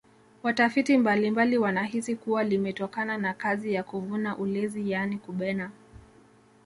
watafiti 0.43 0.97
mbalimbali 0.97 1.57
wanahisi 1.57 2.15
kuwa 2.15 2.43
limetokana 2.43 3.17
na 3.17 3.33
kazi 3.33 3.73
ya 3.73 3.83
kuvuna 3.83 4.37
ulezi 4.37 4.91
yaani 4.91 5.17
kubena 5.17 5.71